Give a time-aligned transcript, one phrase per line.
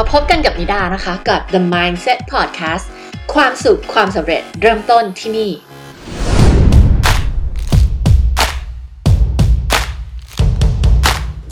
[0.00, 2.86] มาพบกันกับนิดานะคะ กับ The Mindset Podcast
[3.34, 5.50] ความสุขความสำเร็จเริ่มต้นที่นี่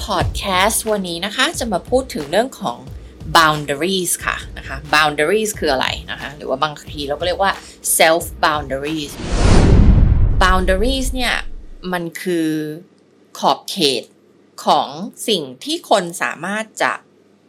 [0.04, 2.78] Podcast วันนี้นะคะจะมาพูดถึงเรื่องของ
[3.36, 7.52] boundaries ค่ะนะคะ boundaries คืออะไรนะคะ หรือว่าบางทีเราก็เรียกว่า
[7.98, 9.12] self boundaries
[10.42, 11.34] boundaries เนี่ย
[11.92, 12.48] มันคือ
[13.38, 14.04] ขอบเขต
[14.64, 14.88] ของ
[15.28, 16.92] สิ่งที่คนสามารถจะ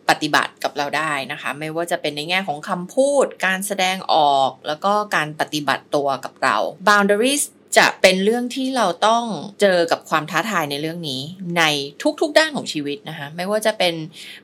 [0.09, 6.57] ปฏิบัติกับเราได้นะคะ ไม่ว่าจะเป็นในแง่ของคำพูด การแสดงออก แล้วก็การปฏิบัติตัวกับเรา
[6.87, 7.43] boundaries
[7.77, 9.23] จะเป็นเรื่องที่เราต้อง
[9.61, 11.21] เจอกับความท้าทายในเรื่องนี้
[11.57, 11.63] ใน
[12.21, 13.93] ทุกๆด้านของชีวิตนะคะ ไม่ว่าจะเป็น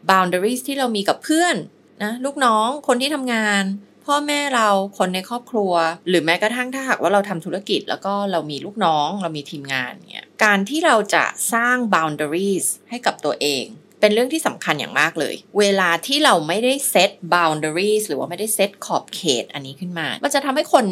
[0.09, 1.55] boundaries ที่เรามีกับเพื่อน
[2.03, 3.63] นะลูกน้องคนที่ทำงาน
[4.05, 5.73] พ่อแม่เราคนในครอบครัว
[6.07, 11.23] หรือแม้กระทั่งถ้าหากว่าเราทำธุรกิจ แล้วก็เรามีลูกน้อง เรามีทีมงานเนี่ยการที่เราจะ
[11.53, 13.65] สร้าง boundaries ให้กับตัวเอง
[14.01, 20.85] เป็นเรื่องที่สำคัญอย่างมากเลย เวลาที่เราไม่ได้เซต boundaries หรือว่าไม่ได้เซตขอบเขตอันนี้ขึ้นมา มันจะทำให้คน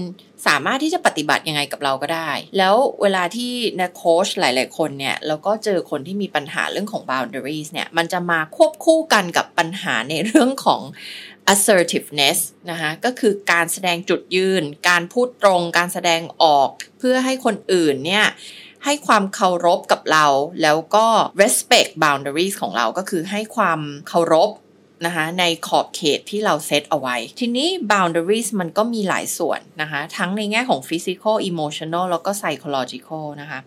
[0.47, 10.81] สามารถที่จะปฏิบัติยังไงกับเราก็ได้ แล้วเวลาที่นะโค้ชหลาย ๆ คนเนี่ยเราก็เจอคนที่มีปัญหาเรื่องของ boundaries เนี่ย มันจะมาควบคู่กันกับปัญหาในเรื่องของ
[11.53, 16.69] assertiveness นะคะก็คือการแสดงจุดยืน การพูดตรง การแสดงออก
[16.99, 18.25] เพื่อให้คนอื่นเนี่ย
[18.85, 20.25] ให้ความเคารพกับเรา
[20.61, 21.05] แล้วก็
[21.41, 24.49] respect boundaries ของเราก็คือให้ความเคารพ
[25.05, 33.59] นะคะในขอบเขตที่เราเซตเอาไว้ ทีนี้ boundaries มันก็มีหลายส่วนนะคะทั้งในแง่ของ physical emotional แล้วก็ psychological นะคะ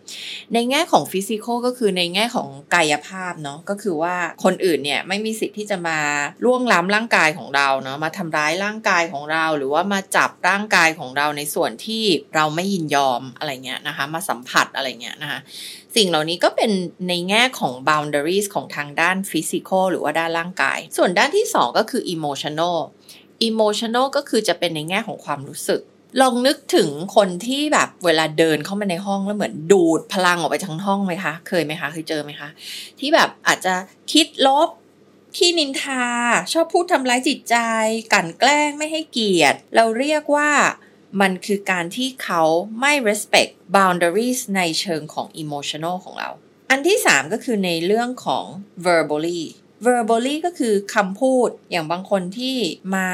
[0.54, 5.98] ในแง่ของ physical ก็คือในแง่ของกายภาพเนาะก็คือว่าคนอื่นเนี่ยไม่มีสิทธิ์ที่จะมา
[6.44, 15.40] ล่วงล้ำร่างกายของเราเนาะมาทำร้ายร่างกายของเรา หรือว่ามาจับร่างกายของเราในส่วนที่เราไม่ยินยอมอะไรเงี้ยนะคะมาสัมผัสอะไรเงี้ยนะคะ
[15.96, 16.70] สิ่งเหล่านี้ก็เป็น
[17.08, 22.78] ในแง่ของ boundaries ของทางด้าน physical หรือว่าด้านร่างกาย ส่วนด้านที่ 2 ก็คือ emotional
[23.48, 25.80] emotional ก็คือจะเป็นในแง่ของความรู้สึก
[26.20, 32.48] ลองนึกถึงคนที่แบบเวลาเดินเข้ามาในห้องแล้วเหมือนดูดพลังออกไปทั้งห้องไหมคะ เคยไหมคะ เคยเจอไหมคะ
[32.98, 33.74] ที่แบบอาจจะ
[34.12, 34.68] คิดลบ
[35.36, 36.04] ขี้นินทา
[36.52, 37.56] ชอบพูดทำร้ายจิตใจ
[38.12, 40.50] กลั่นแกล้งไม่ให้เกียรติ เราเรียกว่า
[41.20, 42.42] มันคือการที่เขา
[42.80, 46.30] ไม่ respect boundaries ในเชิงของ emotional ของเรา
[46.70, 48.44] อันที่ 3 ก็คือในเรื่องของ
[48.86, 49.42] verbally
[49.86, 52.56] verbally ก็คือคำพูดอย่างบางคนที่
[52.94, 53.08] มา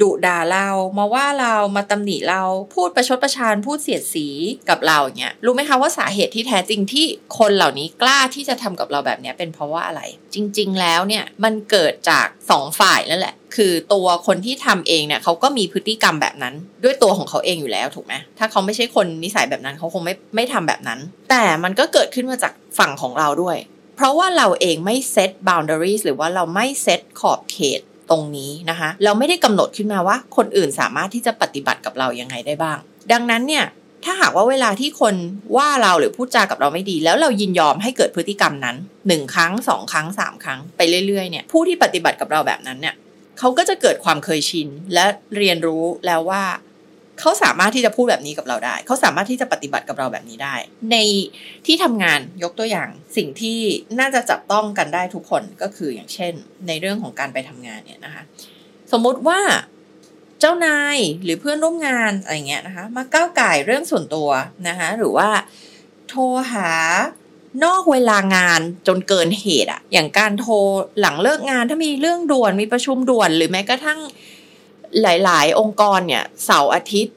[0.00, 0.68] ดุด่าเรา
[0.98, 2.42] มาว่าเรามาตำหนิเรา
[2.74, 4.26] พูดประชดประชานพูดเสียดสี
[4.68, 7.06] กับเราอย่างเงี้ยรู้ไหมคะว่าสาเหตุที่แท้จริงที่
[7.38, 10.02] คนเหล่านี้กล้าที่จะทำกับเราแบบนี้เป็นเพราะว่าอะไร
[10.34, 16.54] จริง ๆ แล้วเนี่ยมันเกิดจากสองฝ่ายนั่นแหละ คือตัวคนที่ทำเองเนี่ยเขาก็มีพฤติกรรมแบบนั้น
[16.84, 23.56] ด้วยตัวของเขาเองอยู่แล้วถูกไหมถ้าเขาไม่ใช่คนนิสัยแบบนั้นเขาคงไม่ไม่ทำแบบนั้น แต่มันก็เกิดขึ้นมาจากฝั่งของเราด้วย
[23.96, 27.80] เพราะว่าเราเองไม่เซต boundaries หรือว่าเราไม่เซตขอบเขต
[28.10, 32.78] ตรงนี้นะคะ เราไม่ได้กำหนดขึ้นมาว่า คนอื่นสามารถที่จะปฏิบัติกับเรายังไงได้บ้าง
[33.12, 33.64] ดังนั้นเนี่ย
[34.04, 35.14] ถ้าหากว่าเวลาที่คน
[35.56, 38.76] ว่าเราหรือพูดจากับเราไม่ดี แล้วเรายินยอมให้เกิดพฤติกรรมนั้น
[39.08, 42.94] หนึ่งครั้งสองครั้งสามครั้งไปเรื่อยๆเนี่ยผู้ที่ปฏิบัติกับเราแบบนั้นเนี่ย
[43.42, 46.44] เขาก็จะเกิดความเคยชินและเรียนรู้แล้วว่า
[47.20, 50.54] เขาสามารถที่จะพูดแบบนี้กับเราได้ เขาสามารถที่จะปฏิบัติกับเราแบบนี้ได้
[50.92, 50.96] ใน
[51.66, 53.58] ที่ทำงานยกตัวอย่างสิ่งที่
[53.98, 56.32] น่าจะจับต้องกันได้ทุกคนก็คืออย่างเช่น
[56.66, 58.22] ในเรื่องของการไปทำงานเนี่ยนะคะ
[58.92, 59.40] สมมุติว่า
[60.40, 64.28] เจ้านายหรือเพื่อนร่วมงานอะไรเงี้ยนะคะ มาก้าวไก่เรื่องส่วนตัว
[64.68, 65.28] นะคะหรือว่า
[66.08, 66.22] โทร
[66.52, 66.70] หา
[67.64, 70.54] นอกเวลางานจนเกินเหตุอะอย่างการโทร
[71.00, 74.00] หลังเลิกงานถ้ามีเรื่องด่วนมีประชุมด่วน หรือแม้กระทั่ง
[75.02, 77.16] หลาย ๆ องค์กรเนี่ยเสาร์อาทิตย์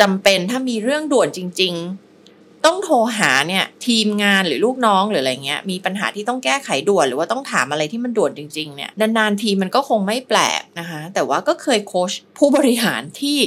[0.00, 13.38] จำเป็นถ้ามีเรื่องด่วนจริง ๆ ต้องโทรหาเนี่ยทีมงานหรือลูกน้องหรืออะไรเงี้ยมีปัญหาที่ต้องแก้ไขด่วนหรือว่าต้องถามอะไรที่มันด่วนจริง ๆ เนี่ยนาน ๆ ทีมันก็คงไม่แปลกนะคะแต่ว่าก็เคยโค้ชผู้บริหารที่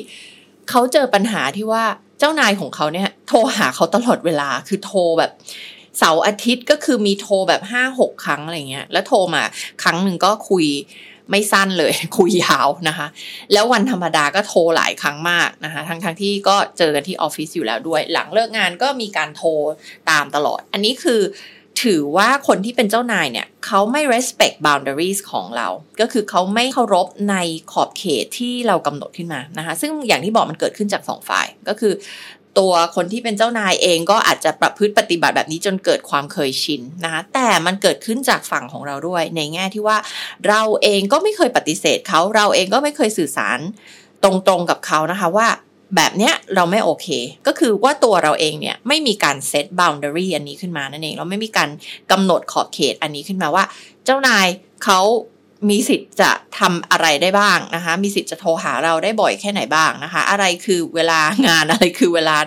[0.69, 1.83] เขาเจอปัญหาที่ว่า
[2.19, 5.31] เจ้านายของเขาเนี่ยโทรหาเขาตลอดเวลาคือโทรแบบ
[5.97, 9.43] เสาร์อาทิตย์ก็คือมีโทรแบบห้าหกครั้งอะไรเงี้ย แล้วโทรมา
[9.83, 10.65] ครั้งหนึ่งก็คุย
[11.31, 13.07] ไม่สั้นเลย คุยยาวนะคะ
[13.53, 19.49] แล้ววันธรรมดาก็โทรหลายครั้งมากนะคะ ทั้งทั้งที่ก็เจอกันที่ออฟฟิศอยู่แล้วด้วย หลังเลิกงานก็มีการโทร
[20.09, 21.21] ตามตลอด อันนี้คือ
[21.85, 25.67] ถือว่าคนที่เป็นเจ้านายเนี่ยเขาไม่ respect boundaries ของเรา
[26.01, 27.35] ก็คือเขาไม่เคารพใน
[27.71, 31.93] ขอบเขตที่เรากำหนดขึ้นมานะคะ ซึ่งอย่างที่บอกมันเกิดขึ้นจากสองฝ่าย ก็คือ
[32.59, 39.97] ตัวคนที่เป็นเจ้านายเองก็อาจจะประพฤติปฏิบัติแบบนี้จนเกิดความเคยชินนะคะแต่มันเกิดขึ้นจากฝั่งของเราด้วย ในแง่ที่ว่า
[40.47, 43.59] เราเองก็ไม่เคยปฏิเสธเขาเราเองก็ไม่เคยสื่อสาร
[44.23, 45.47] ตรงๆกับเขานะคะว่า
[45.95, 47.07] แบบเนี้ยเราไม่โอเค
[47.47, 51.69] ก็คือว่าตัวเราเองเนี่ยไม่มีการเซต boundary อันนี้ขึ้นมานั่นเอง เราไม่มีการ
[52.11, 53.63] กำหนดขอบเขตอันนี้ขึ้นมาว่า
[54.05, 54.47] เจ้านาย
[54.83, 54.99] เขา
[55.69, 62.37] มีสิทธิ์จะทำอะไรได้บ้างนะคะ มีสิทธิ์จะโทรหาเราได้บ่อยแค่ไหนบ้างนะคะ อะไรคือเวลางานอะไรคือเวลา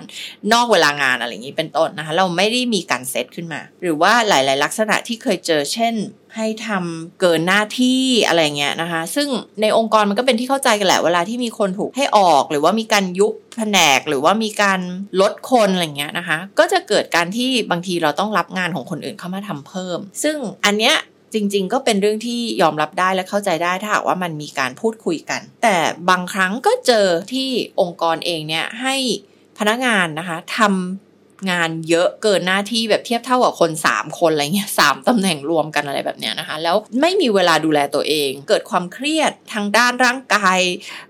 [0.53, 5.95] นอกเวลางานอะไรอย่างนี้เป็นต้นนะคะ เราไม่ได้มีการเซตขึ้นมา หรือว่าหลาย ๆ ลักษณะที่เคยเจอ เช่น
[6.37, 9.29] ให้ทำเกินหน้าที่อะไรเงี้ยนะคะ ซึ่ง
[9.61, 14.81] ในองค์กรมันก็เป็นที่เข้าใจกันแหละเวลาที่มีคนถูกให้ออก หรือว่ามีการยุบแผนกหรือว่ามีการ
[15.21, 20.97] ลดคนอะไรเงี้ยนะคะ ก็จะเกิดการที่บางทีเราต้องรับงานของคนอื่นเข้ามาทำเพิ่ม ซึ่งอันเนี้ย
[21.35, 25.77] จริง ๆ ก็เป็นเรื่องที่ยอมรับได้และเข้าใจได้ถ้าหากว่ามันมีการพูดคุยกัน แต่
[26.11, 27.49] บางครั้งก็เจอที่
[27.81, 28.97] องค์กรเองเนี่ยให้
[29.59, 31.10] พนักงานนะคะทำ
[31.51, 40.61] งานเยอะเกินหน้าที่แบบเทียบเท่ากับคน 3 คนอะไรเงี้ยสามตำแหน่งรวมกันอะไรแบบเนี้ยนะคะ แล้วไม่มีเวลาดูแลตัวเอง เกิดความเครียดทางด้านร่างกาย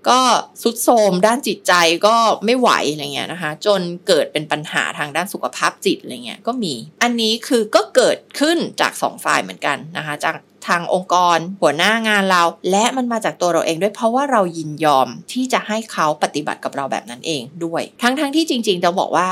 [0.09, 0.19] ก็
[0.61, 1.73] สุดโทมด้านจิตใจ
[2.07, 6.73] ก็ไม่ไหวอะไรเงี้ยนะคะ จนเกิดเป็นปัญหาทางด้านสุขภาพจิตอะไรเงี้ยก็มี
[7.03, 10.35] อันนี้คือก็เกิดขึ้นจากสองฝ่ายเหมือนกันนะคะจาก
[10.69, 19.29] ทางองค์กรหัวหน้างานเรา และมันมาจากตัวเราเองด้วยเพราะว่าเรายินยอมที่จะให้เขาปฏิบัติกับเราแบบนั้นเองด้วย ทั้งๆทที่จริงๆจะบอกว่า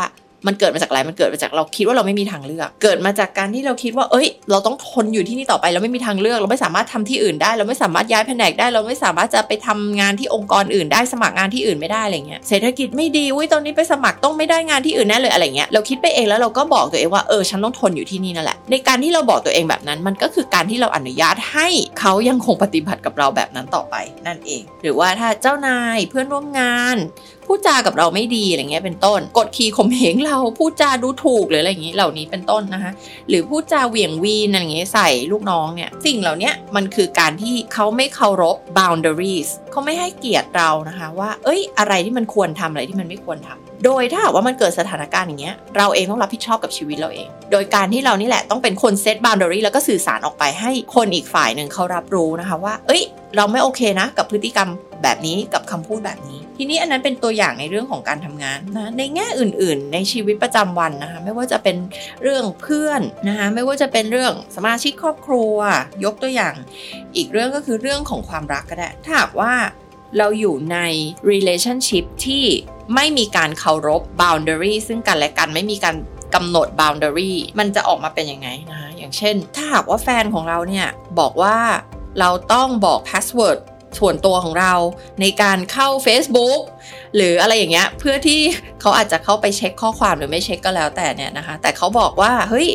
[0.47, 21.67] มันเกิดมาจากอะไรมันเกิดมาจากเราคิดว่าเราไม่มีทางเลือก เกิดมาจากการที่เราคิดว่า เอ้ย เราต้องทนอยู่ที่นี่ต่อไปเราไม่มีทางเลือก เราไม่สามารถทำที่อื่นได้ เราไม่สามารถย้ายแผนกได้ เราไม่สามารถจะไปทำงานที่องค์กรอื่นได้สมัครงานที่อื่นไม่ได้อะไรเงี้ยเศรษฐกิจไม่ดีอุ้ยตอนนี้ไปสมัครต้องไม่ได้งานที่อื่นแน่เลยอะไรเงี้ยเราคิดไปเองแล้วเราก็บอกตัวเองว่าเออฉันต้องทนอยู่ที่นี่นั่นแหละในการที่เราบอกตัวเองแบบนั้น มันก็คือการที่เราอนุญาตให้
[21.99, 23.95] เขายังคงปฏิบัติกับเราแบบนั้นต่อไป
[24.27, 26.97] นั่นเอง หรือว่าถ้าเจ้านายเพื่อนร่วมงาน
[27.51, 32.91] พูดจากับเราไม่ดีอะไรเงี้ยเป็นต้น กดขี่ข่มเหงเราพูดจาดูถูกหรืออะไรอย่างนี้เหล่านี้เป็นต้นนะคะ
[33.29, 53.03] หรือพูดจาเหวี่ยงวีนอะไรเงี้ยใส่ลูกน้องเนี่ยสิ่งเหล่านี้มันคือการที่เขาไม่เคารพ boundaries เขาไม่ให้เกียรติเรานะคะว่า เอ้ยอะไรที่มันควรทำอะไรที่มันไม่ควรทำ โดยถ้าหากว่ามันเกิดสถานการณ์อย่างเงี้ยเราเองต้องรับผิดชอบกับชีวิตเราเอง โดยการที่เรานี่แหละต้องเป็นคนเซต boundary แล้วก็สื่อสารออกไปให้คนอีกฝ่ายหนึ่งเขารับรู้นะคะว่า เอ้ย
[53.35, 54.69] เราไม่โอเคนะ กับพฤติกรรม
[55.03, 61.77] แบบนี้กับคำพูดแบบนี้ ทีนี้อันนั้นเป็นตัวอย่างในเรื่องของการทำงานนะในแง่อื่น ๆ ในชีวิตประจำวันนะคะไม่ว่าจะเป็น
[62.23, 65.55] เรื่องเพื่อนนะคะไม่ว่าจะเป็นเรื่องสมาชิกครอบครัว
[66.03, 66.53] ยกตัวอย่าง
[67.15, 69.53] อีกเรื่องก็คือเรื่องของความรักก็ได้ถ้าหากว่า
[70.17, 70.77] เราอยู่ใน
[71.31, 72.45] relationship ที่
[72.95, 75.95] ไม่มีการเคารพ boundary ซึ่งกันและกันไม่มีการ
[76.35, 80.87] กำหนด boundary มันจะออกมาเป็นยังไงนะคะอย่างเช่น ถ้าหากว่าแฟนของเราเนี่ย
[81.19, 81.57] บอกว่า
[82.19, 83.59] เราต้องบอก password
[83.99, 84.73] ส่วนตัวของเรา
[85.21, 86.61] ในการเข้า Facebook
[87.15, 88.41] หรืออะไรอย่างเงี้ยเพื่อที่
[88.81, 92.69] เขาอาจจะเข้าไปเช็คข้อความหรือไม่เช็คก็แล้วแต่เนี่ยนะคะ แต่เขาบอกว่าเฮ้ย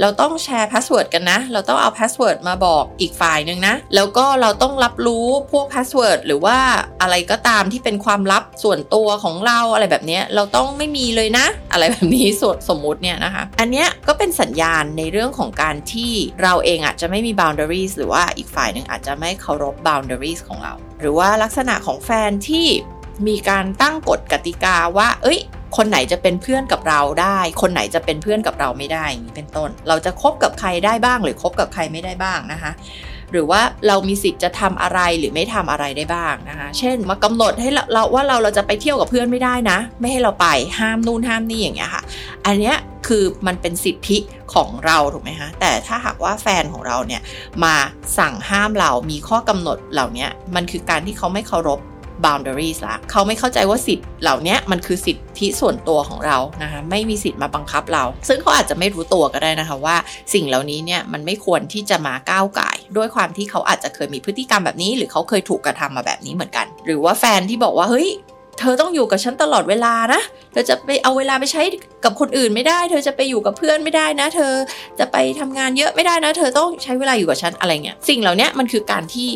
[0.00, 6.58] เราต้องแชร์ password กันนะ เราต้องเอา password มาบอกอีกฝ่ายหนึ่งนะ แล้วก็เราต้องรับรู้พวก password หรือว่า
[7.02, 16.12] อะไรก็ตามที่เป็นความลับส่วนตัวของเราอะไรแบบนี้เราต้องไม่มีเลยนะ อะไรแบบนี้สมมุติเนี่ยนะคะ อันเนี้ยก็เป็นสัญญาณในเรื่องของการที่
[16.42, 22.66] เราเองอาจจะไม่มี boundaries หรือว่าอีกฝ่ายหนึ่งอาจจะไม่เคารพ boundaries ของเรา หรือว่าลักษณะของแฟนที่
[23.28, 25.38] มีการตั้งกฎกติกาว่า เอ้ย
[25.76, 32.72] คนไหนจะเป็นเพื่อนกับเราได้ คนไหนจะเป็นเพื่อนกับเราไม่ได้อย่างนี้เป็นต้น เราจะคบกับใครได้บ้าง หรือคบกับใครไม่ได้บ้างนะคะ
[33.32, 42.02] หรือว่าเรามีสิทธิ์จะทำอะไรหรือไม่ทำอะไรได้บ้างนะคะ เช่น มากำหนดให้เราว่าเราเราจะไปเที่ยวกับเพื่อนไม่ได้นะ ไม่ให้เราไปห้ามนู่นห้ามนี่อย่างเงี้ยค่ะ
[42.46, 42.76] อันเนี้ย
[43.08, 44.18] คือมันเป็นสิทธิ
[44.54, 47.22] ของเราถูกไหมคะ แต่ถ้าหากว่าแฟนของเราเนี่ย
[47.64, 47.74] มา
[48.18, 51.80] สั่งห้ามเรามีข้อกำหนดเหล่านี้มันคือการที่เขาไม่เคารพ
[52.24, 59.96] boundaries ละเขาไม่เข้าใจว่าสิทธิ์เหล่านี้มันคือสิทธิส่วนตัวของเรานะคะไม่มีสิทธิ์มาบังคับเรา ซึ่งเขาอาจจะไม่รู้ตัวก็ได้นะคะว่า
[60.34, 68.10] สิ่งเหล่านี้เนี่ยมันไม่ควรที่จะมาก้าวไก่ ด้วยความที่เขาอาจจะเคยมีพฤติกรรมแบบนี้ หรือเขาเคยถูกกระทำมาแบบนี้เหมือนกัน หรือว่าแฟนที่บอกว่าเฮ้ย
[68.58, 70.22] เธอต้องอยู่กับฉันตลอดเวลานะ
[70.52, 71.62] เธอจะไปเอาเวลาไปใช้
[72.04, 74.52] กับคนอื่นไม่ได้ เธอจะไปอยู่กับเพื่อนไม่ได้นะ เธอ
[74.98, 79.28] จะไปทำงานเยอะไม่ได้นะ เธอต้องใช้เวลาอยู่กับฉันอะไรเงี้ย สิ่งเหล่านี้มันคือการที่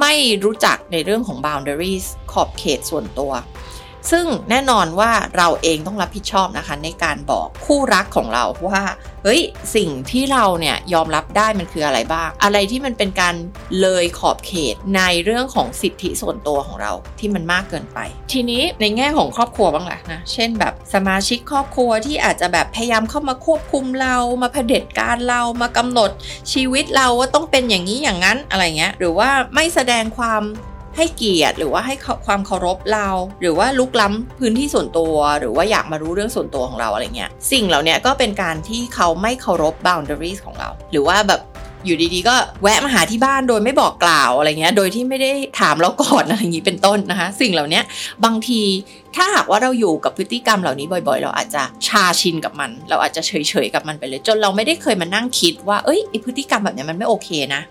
[0.00, 3.32] ไม่รู้จักในเรื่องของ boundaries ขอบเขตส่วนตัว
[4.10, 8.82] ซึ่งแน่นอนว่าเราเองต้องรับผิดชอบนะคะในการบอกคู่รักของเราว่า
[9.24, 9.40] เฮ้ย
[9.76, 13.34] สิ่งที่เราเนี่ยยอมรับได้มันคืออะไรบ้าง อะไรที่มันเป็นการ
[13.80, 17.98] เลยขอบเขตในเรื่องของสิทธิส่วนตัวของเราที่มันมากเกินไป
[18.32, 26.10] ทีนี้ในแง่ของครอบครัวบ้างแหละนะเช่นแบบสมาชิกครอบครัวที่อาจจะแบบพยายามเข้ามาควบคุมเรามาเผด็จการเรามากำหนด
[26.52, 30.42] ชีวิตเราว่าต้องเป็นอย่างนี้อย่างนั้นอะไรเงี้ยหรือว่าไม่แสดงความ
[30.96, 31.94] ให้เกียรติหรือว่าให้
[32.26, 33.08] ความเคารพเรา
[33.40, 41.40] หรือว่าลุกล้ำพื้นที่ส่วนตัว หรือว่าอยากมารู้เรื่องส่วนตัวของเราอะไรเงี้ยสิ่งเหล่านี้ก็เป็นการที่เขาไม่เคารพ boundaries ของเรา หรือว่าแบบ
[41.86, 47.80] อยู่ดีๆ ก็แวะมาหาที่บ้านโดยไม่บอกกล่าวอะไรเงี้ย โดยที่ไม่ได้ถามเราก่อนอะไรอย่างนี้เป็นต้นนะคะ สิ่งเหล่านี้
[48.24, 48.60] บางที
[49.16, 57.62] ถ้าหากว่าเราอยู่กับพฤติกรรมเหล่านี้บ่อยๆ เราอาจจะชาชินกับมัน เราอาจจะเฉยๆกับมันไปเลย จนเราไม่ได้เคยมานั่งคิดว่าเอ้ยไอพฤติกรรมแบบนี้มันไม่โอเคนะ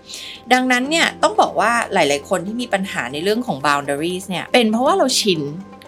[0.52, 5.40] ดังนั้นเนี่ยต้องบอกว่าหลายๆคนที่มีปัญหาในเรื่องของ boundaries เนี่ยเป็นเพราะว่าเราชิน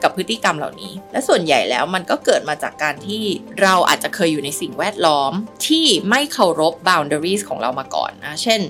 [0.05, 3.23] กับพฤติกรรมเหล่านี้ และส่วนใหญ่แล้วมันก็เกิดมาจากการที่
[3.63, 5.33] เราอาจจะเคยอยู่ในสิ่งแวดล้อม
[5.67, 8.61] ที่ไม่เคารพ boundaries ของเรามาก่อนนะ เช่น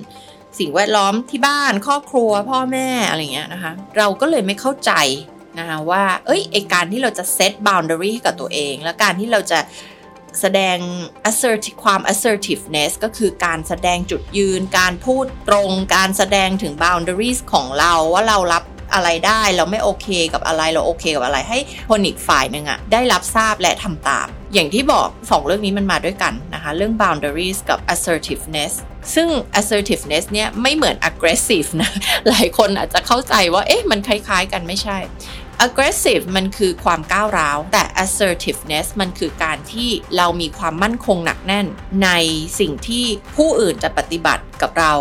[0.59, 4.91] สิ่งแวดล้อมที่บ้านครอบครัว พ่อแม่อะไรเงี้ยนะคะ เราก็เลยไม่เข้าใจ
[5.59, 9.59] นะคะว่า เอ้ยไอการที่เราจะเซต boundary ให้กับตัวเอง และการที่เราจะ
[10.41, 10.77] แสดง
[11.29, 18.63] assertive ความ assertiveness ก็คือการแสดงจุดยืน การพูดตรง การแสดงถึง boundaries ของเราว่าเรารับ
[18.93, 28.73] อะไรได้เราไม่โอเคกับอะไรเราโอเคกับอะไรให้คนอีกฝ่ายหนึ่งอะได้รับทราบและทำตาม อย่างที่บอก 2 เรื่องนี้มันมาด้วยกันนะคะ เรื่อง boundaries กับ assertiveness
[29.15, 31.91] ซึ่ง assertiveness เนี่ยไม่เหมือน aggressive นะ
[32.29, 34.97] หลายคนอาจจะเข้าใจว่า เอ๊ะ มันคล้ายๆกันไม่ใช่
[35.65, 41.67] aggressive มันคือความก้าวร้าว แต่ assertiveness มันคือการที่เรามีความมั่นคงหนักแน่น
[42.03, 42.09] ใน
[42.59, 44.93] สิ่งที่ผู้อื่นจะปฏิบัติกับเรา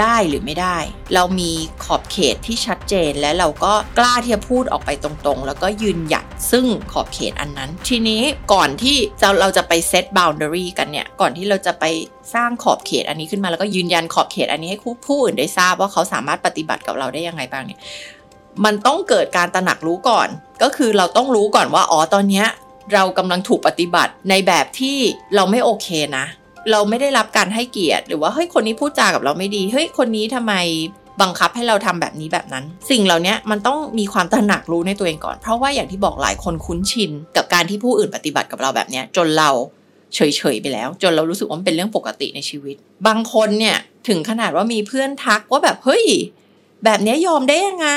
[0.00, 0.78] ได้หรือไม่ได้
[1.14, 1.52] เรามี
[1.84, 8.22] ขอบเขตที่ชัดเจนและเราก็กล้าที่จะพูดออกไปตรงๆ แล้วก็ยืนหยัดซึ่งขอบเขตอันนั้น ทีนี้
[8.52, 11.84] ก่อนที่เราเราจะไปเซต boundary กันเนี่ย ก่อนที่เราจะไป
[12.34, 17.80] สร้างขอบเขตอันนี้ขึ้นมาแล้วก็ยืนยันขอบเขตอันนี้ให้ผู้อื่นได้ทราบว่าเขาสามารถปฏิบัติกับเราได้ยังไงบ้างเนี่ย
[18.64, 20.28] มันต้องเกิดการตระหนักรู้ก่อน
[20.62, 22.44] ก็คือเราต้องรู้ก่อนว่าอ๋อตอนนี้
[22.94, 24.96] เรากำลังถูกปฏิบัติในแบบที่
[25.34, 26.24] เราไม่โอเคนะ
[26.70, 30.54] เราไม่ได้รับการให้เกียรติ หรือว่าเฮ้ยคนนี้พูดจากับเราไม่ดีเฮ้ยคนนี้ทำไม
[31.22, 39.50] บังคับให้เราทำแบบนี้แบบนั้น สิ่งเหล่านี้มันต้องมีความตระหนักรู้ในตัวเองก่อน เพราะว่าอย่างที่บอกหลายคนคุ้นชิน กับการที่ผู้อื่นปฏิบัติกับเราแบบนี้จนเรา
[40.14, 40.20] เฉ
[40.54, 43.76] ยๆไปแล้ว จนเรารู้สึกว่ามันเป็นเรื่องปกติในชีวิต บางคนเนี่ย
[44.08, 46.04] ถึงขนาดว่ามีเพื่อนทักว่าแบบเฮ้ย
[46.84, 47.88] แบบนี้ยอมได้ยังไง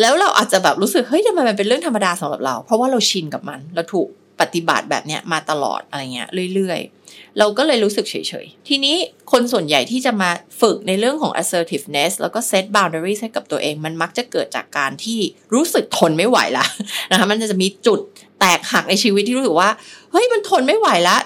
[0.00, 4.08] แล้วเราอาจจะแบบรู้สึกเฮ้ยทำไมมันเป็นเรื่องธรรมดาสำหรับเรา เพราะว่าเราชินกับมัน เราถูก
[4.40, 8.96] ปฏิบัติแบบนี้มาตลอดอะไรเงี้ยเรื่อยๆ เราก็เลยรู้สึกเฉยๆ ทีนี้
[9.32, 15.18] คนส่วนใหญ่ที่จะมาฝึกในเรื่องของ assertiveness แล้วก็ set boundaries ให้กับตัวเอง มันมักจะเกิดจากการที่
[15.54, 16.66] รู้สึกทนไม่ไหวละ
[17.10, 18.00] นะคะมันจะมีจุด
[18.40, 19.70] แตกหักในชีวิตที่รู้สึกว่า
[20.12, 21.16] เฮ้ยมันทนไม่ไหวละ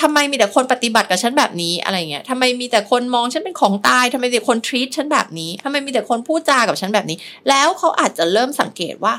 [0.00, 7.16] ทำไมมีแต่คนปฏิบัติกับฉันแบบนี้อะไรเงี้ยทำไมมีแต่คนมองฉันเป็นของตายทำไมมีแต่คนทรีตฉันแบบนี้ทำไมมีแต่คนพูดจากับฉันแบบนี้
[7.48, 9.14] แล้วเขาอาจจะเริ่มสังเกตว่า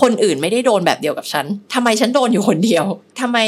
[0.00, 2.84] คนอื่นไม่ได้โดนแบบเดียวกับฉันทำไมฉันโดนอยู่คนเดียว
[3.20, 3.38] ทำไม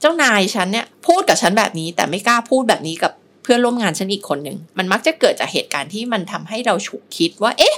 [0.00, 3.12] เจ้านายฉันเนี่ยพูดกับฉันแบบนี้ แต่ไม่กล้าพูดแบบนี้กับ
[3.42, 7.74] เพื่อนร่วมงานฉันอีกคนหนึ่ง มันมักจะเกิดจากเหตุการณ์ที่มันทำให้เราฉุกคิดว่า เอ๊ะ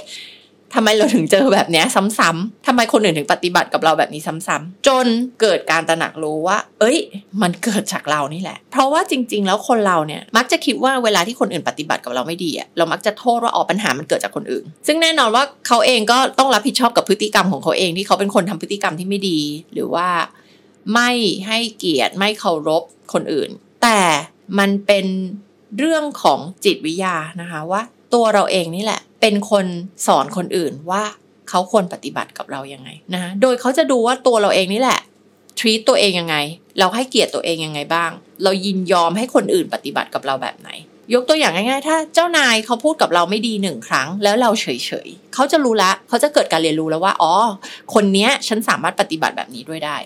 [0.75, 5.05] ทำไมเราถึงเจอแบบนี้ซ้ำๆทำไมคนอื่นถึงปฏิบัติกับเราแบบนี้ซ้ำๆจน
[5.41, 6.97] เกิดการตระหนักรู้ว่า เอ้ย
[7.41, 19.39] มันเกิดจากเรานี่แหละ เพราะว่าจริง ๆ แล้วคนเราเนี่ยมักจะคิดว่าเวลาที่คนอื่นปฏิบัติกับเราไม่ดีอะเรามักจะโทษว่าออกปัญหามันเกิดจากคนอื่น ซึ่งแน่นอนว่าเขาเองก็ต้องรับผิดชอบกับพฤติกรรมของเขาเองที่เขาเป็นคนทำพฤติกรรมที่ไม่ดี
[19.73, 20.07] หรือว่า
[20.93, 21.11] ไม่
[21.47, 22.83] ให้เกียรติไม่เคารพ
[23.13, 23.49] คนอื่น
[23.83, 23.99] แต่
[24.59, 25.05] มันเป็น
[25.79, 27.81] เรื่องของจิตวิทยานะคะว่า
[28.13, 29.65] ตัวเราเองนี่แหละ เป็นคน
[30.07, 31.03] สอนคนอื่นว่า
[31.49, 34.99] เขาควรปฏิบัติกับเรายังไงนะโดยเขาจะดูว่าตัวเราเองนี่แหละ
[35.59, 36.35] treat ตัวเองยังไง
[36.79, 38.11] เราให้เกียรติตัวเองยังไงบ้าง
[38.43, 40.69] เรายินยอมให้คนอื่นปฏิบัติกับเราแบบไหน
[41.13, 44.67] ยกตัวอย่างง่ายๆ ถ้าเจ้านายเขาพูดกับเราไม่ดีหนึ่งครั้ง แล้วเราเฉ
[45.05, 47.33] ยๆเขาจะรู้ละเขาจะเกิดการเรียนรู้แล้วว่า อ๋อ
[47.93, 49.97] คนเนี้ยฉันสามารถปฏิบัติแบบนี้ด้วยได้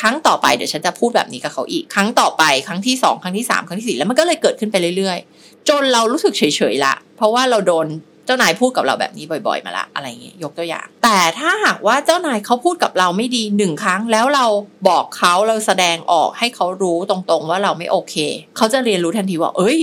[0.00, 7.86] ครั้งต่อไปเดี๋ยวฉันจะพูดแบบนี้กับเขาอีก ครั้งต่อไป ครั้งที่สองครั้งที่สามครั้งที่สี่แล้วมันก็เลยเกิดขึ้นไปเรื่อยๆ จนเรารู้สึกเฉยๆละ เพราะว่าเราโดน
[8.30, 14.46] จ้านายพูดกับเราแบบนี้บ่อย ๆ มาละอะไรเงี้ยยกตัวอย่าง แต่ถ้าหากว่าเจ้านายเขาพูดกับเราไม่ดีหนึ่งครั้ง แล้วเรา
[14.88, 18.14] บอกเขาเราแสดงออกให้เขารู้ตรงๆว่าเราไม่โอเค
[18.56, 19.80] เขาจะเรียนรู้ทันทีว่า เอ้ย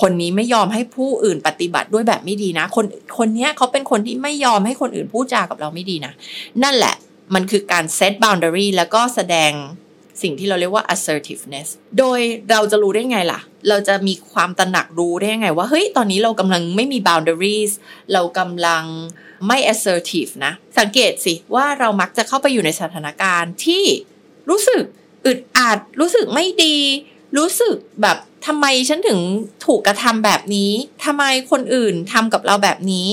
[0.00, 2.86] คนนี้ไม่ยอมให้ผู้อื่นปฏิบัติด้วยแบบไม่ดีนะ คน
[3.18, 6.12] คนนี้เขาเป็นคนที่ไม่ยอมให้คนอื่นพูดจากับเราไม่ดีนะ
[6.62, 6.94] นั่นแหละ
[7.34, 9.52] มันคือการ set boundary แล้วก็แสดง
[10.22, 11.68] สิ่งที่เราเรียกว่า assertiveness
[11.98, 17.72] โดยเราจะรู้ได้ไงล่ะ เราจะมีความตระหนักรู้ได้ยังไงว่า เฮ้ย ตอนนี้เรากำลังไม่มี boundaries
[18.12, 18.84] เรากำลัง
[19.46, 23.84] ไม่ assertive นะ สังเกตสิว่าเรามักจะเข้าไปอยู่ในสถานการณ์ที่
[24.50, 24.82] รู้สึก
[25.26, 26.76] อึดอัด รู้สึกไม่ดี
[27.38, 28.16] รู้สึกแบบ
[28.46, 29.18] ทำไมฉันถึง
[29.66, 30.72] ถูกกระทำแบบนี้
[31.04, 33.08] ทำไมคนอื่นทำกับเราแบบนี้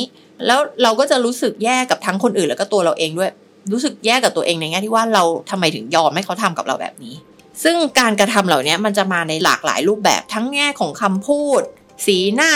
[0.45, 3.31] แล้วเราก็จะรู้สึกแย่กับทั้งคนอื่นแล้วก็ตัวเราเองด้วย
[3.71, 7.15] รู้สึกแย่กับตัวเองในแง่ที่ว่าเราทำไมถึงยอมให้เขาทำกับเราแบบนี้
[7.63, 11.61] ซึ่งการกระทำเหล่านี้มันจะมาในหลากหลายรูปแบบทั้งแง่ของคำพูด
[12.05, 12.53] สีหน้า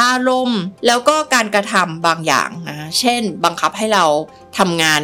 [0.00, 4.04] อารมณ์ แล้วก็การกระทำบางอย่างนะเช่น บังคับให้เรา
[4.58, 5.00] ทำงาน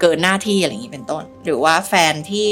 [0.00, 2.50] เกินหน้าที่อะไรอย่างนี้เป็นต้น หรือว่าแฟนที่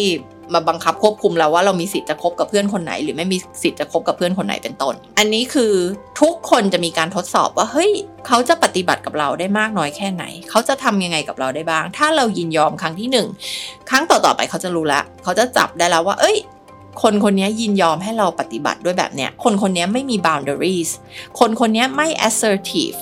[0.55, 5.73] มาบังคับควบคุมเราว่าเรามีสิทธิ์จะคบกับเพื่อนคนไหน หรือไม่มีสิทธิ์จะคบกับเพื่อนคนไหนเป็นต้น อันนี้คือ
[6.21, 7.91] ทุกคนจะมีการทดสอบว่าเฮ้ย
[8.27, 13.27] เขาจะปฏิบัติกับเราได้มากน้อยแค่ไหน เขาจะทำยังไงกับเราได้บ้าง ถ้าเรายินยอมครั้งที่หนึ่ง
[13.91, 16.37] ครั้งต่อๆไปเขาจะรู้ละเขาจะจับได้แล้วว่า เอ้ย
[17.03, 20.91] คนคนนี้ยินยอมให้เราปฏิบัติด้วยแบบเนี้ย คนคนนี้ไม่มี boundaries
[21.39, 22.99] คนคนนี้ไม่ assertive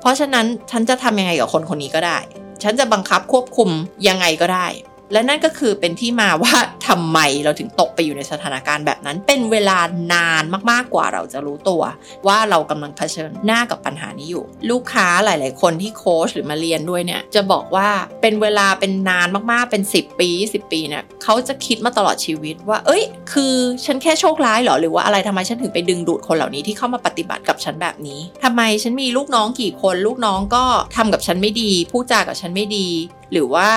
[0.00, 2.18] เพราะฉะนั้นฉันจะทำยังไงกับคนคนนี้ก็ได้
[2.62, 3.70] ฉันจะบังคับควบคุม
[4.08, 4.66] ยังไงก็ได้
[5.12, 6.54] และนั่นก็คือเป็นที่มาว่า
[6.88, 9.78] ทำไมเราถึงตกไปอยู่ในสถานการณ์แบบนั้น เป็นเวลา
[10.12, 11.82] นานมากๆกว่าเราจะรู้ตัว
[12.26, 17.88] ว่าเรากำลังเผชิญหน้ากับปัญหานี้อยู่ ลูกค้าหลาย ๆ คนที่โค้ชหรือมาเรียนด้วยเนี่ยจะบอกว่า
[18.22, 23.02] เป็นเวลาเป็นนานมากๆเป็น 10 ปี10ปีเนี่ยเขาจะคิดมาตลอดชีวิตว่า เอ้ย
[23.32, 23.54] คือ
[23.84, 30.64] ฉันแค่โชคร้ายเหรอหรือว่าอะไรทำไมฉันถึงไปดึงดูดคนเหล่านี้ที่เข้ามาปฏิบัติกับฉันแบบนี้ทำไมฉันมีลูกน้องกี่คน ลูกน้องก็
[30.96, 32.88] ทำกับฉันไม่ดีพูดจากับฉันไม่ดี
[33.32, 33.68] หรือว่า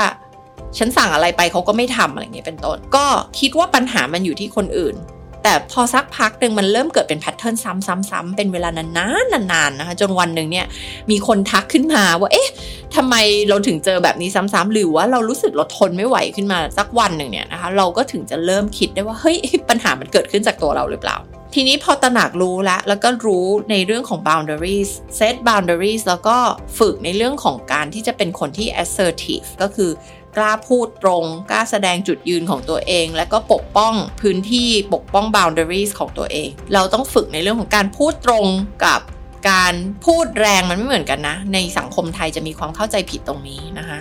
[0.78, 3.06] ฉันสั่งอะไรไปเขาก็ไม่ทำอะไรเงี้ยเป็นต้น ก็
[3.40, 4.98] คิดว่าปัญหามันอยู่ที่คนอื่น
[5.44, 10.66] แต่พอสักพักหนึ่งมันเริ่มเกิดเป็นแพทเทิร์นซ้ำๆๆ เป็นเวลานานๆนานๆนะคะจนวันหนึ่งเนี่ย
[11.12, 12.50] มีคนทักขึ้นมาว่าเอ๊ะ
[12.96, 13.16] ทำไม
[13.50, 19.38] เราถึงเจอแบบนี้ซ้ำๆหรือว่าเรารู้สึกเราทนไม่ไหวขึ้นมาสักวันหนึ่งเนี่ยนะคะเราก็ถึงจะเริ่มคิดได้ว่าเฮ้ย
[19.70, 21.18] ปัญหามันเกิดขึ้นจากตัวเราหรือเปล่า
[21.54, 26.38] ทีนี้พอตระหนักรู้แล้วแล้วก็รู้ในเรื่องของ boundaries set boundaries แล้วก็
[26.80, 29.92] ฝึกในเรื่องของการที่จะเป็นคนที่ assertive ก็คือ
[30.38, 38.46] กล้าพูดตรง กล้าแสดงจุดยืนของตัวเอง และก็ปกป้องพื้นที่ปกป้อง boundaries ของตัวเอง เราต้องฝึกในเรื่องของการพูดตรง
[38.86, 39.02] กับ
[39.50, 39.74] การ
[40.06, 44.00] พูดแรงมันไม่เหมือนกันนะ ในสังคมไทยจะมีความเข้าใจผิดตรงนี้นะคะ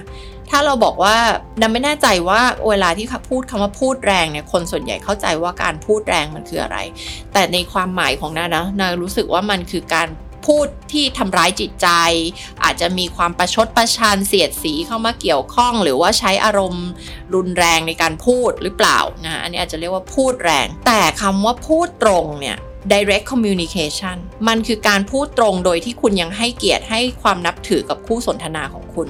[0.51, 1.17] ถ้าเราบอกว่า
[1.61, 6.79] ดันไม่แน่ใจว่าเวลาที่พูดคำว่าพูดแรงเนี่ยคนส่วนใหญ่เข้าใจว่าการพูดแรงมันคืออะไร
[7.33, 10.09] แต่ในความหมายของนานะนารู้สึกว่ามันคือการ
[10.47, 11.89] พูดที่ทำร้ายจิตใจ
[12.65, 16.87] อาจจะมีความประชดประชันเสียดสีเข้ามาเกี่ยวข้อง หรือว่าใช้อารมณ์
[17.35, 22.57] รุนแรงในการพูดหรือเปล่านะอันนี้อาจจะเรียกว่าพูดแรง แต่คำว่าพูดตรงเนี่ย
[22.93, 24.17] direct communication
[24.49, 29.09] มันคือการพูดตรงโดยที่คุณยังให้เกียรติให้ความนับถือกับคู่สนทนาของคุณ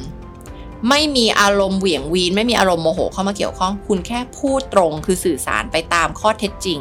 [0.89, 6.81] ไม่มีอารมณ์เหวี่ยงวีน ไม่มีอารมณ์โมโหเข้ามาเกี่ยวข้อง คุณแค่พูดตรงคือสื่อสารไปตามข้อเท็จจริง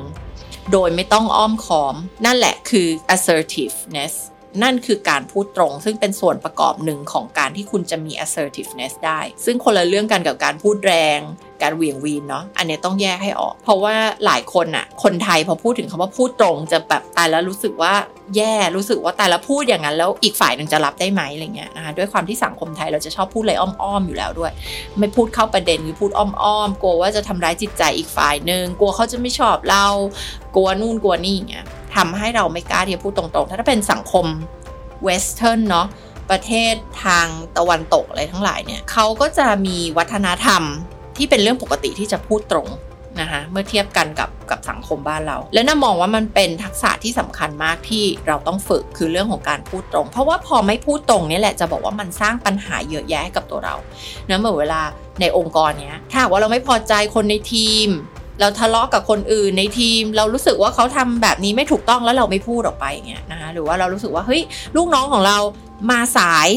[0.71, 1.95] โดยไม่ต้องอ้อมค้อม
[2.25, 4.13] นั่นแหละคือ assertiveness
[4.61, 11.19] นั่นคือการพูดตรง ซึ่งเป็นส่วนประกอบหนึ่งของการที่คุณจะมี assertiveness ได้ ซึ่งคนละเรื่องกันกับการพูดแรง
[11.63, 13.95] การเหวี่ยงวีนเนาะอันนี้ต้องแยกให้ออก เพราะว่า
[14.25, 17.93] หลายคนอะคนไทยพอพูดถึงคำว่าพูดตรงจะแบบตายแล้วรู้สึกว่า
[18.35, 24.51] แย่รู้สึกว่าแต่ละพูดอย่างนั้นแล้วอีกฝ่ายหนึ่งจะรับได้ไหมอะไรเงี้ยนะคะด้วยความที่สังคมไทยเราจะชอบพูดอะไรอ้อมๆอยู่แล้วด้วย
[24.99, 29.85] ไม่พูดเข้าประเด็นหรือพูดอ้อมๆกลัวว่าจะทำร้ายจิตใจอีกฝ่ายหนึ่งกลัวเขาจะไม่ชอบเรา
[30.55, 34.25] กลัวนู่นกลัวนี่เงี้ยทำให้เราไม่กล้าที่จะพูดตรงๆ ถ้าเป็นสังคม
[35.03, 35.87] เวสเทิร์นเนาะ
[36.31, 36.73] ประเทศ
[37.03, 40.63] ทางตะวันตกอะไรทั้งหลายเนี่ยเขาก็จะมีวัฒนธรรม
[41.17, 42.67] ที่เป็นเรื่องปกติที่จะพูดตรง
[43.21, 53.75] นะคะเมื่อเทียบกันกับกับสังคมบ้านเรา และน่ามองว่ามันเป็นทักษะที่สำคัญมากที่เราต้องฝึกคือเรื่องของการพูดตรง เพราะว่าพอไม่พูดตรงนี่แหละจะบอกว่ามันสร้างปัญหาเยอะแยะกับตัวเรา
[54.27, 54.81] เนะเมื่อเวลา
[55.21, 57.87] ในองค์กรเนี้ยถ้าว่าเราไม่พอใจคนในทีม
[58.39, 64.41] เราทะเลาะกับคนอื่นในทีม เรารู้สึกว่าเขาทำแบบนี้ไม่ถูกต้องแล้วเราไม่พูดออกไปเงี้ยนะคะหรือว่าเรารู้สึกว่าเฮ้ย
[64.75, 65.37] ลูกน้องของเรา
[65.89, 66.49] มาสาย